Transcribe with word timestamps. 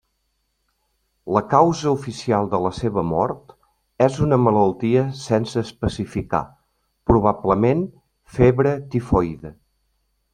La 1.35 1.41
causa 1.49 1.91
oficial 1.97 2.47
de 2.53 2.59
la 2.63 2.71
seva 2.77 3.03
mort 3.09 3.53
és 4.05 4.17
una 4.27 4.39
malaltia 4.47 5.03
sense 5.25 5.63
especificar, 5.69 6.41
probablement 7.13 7.85
febre 8.39 8.73
tifoide. 8.97 9.53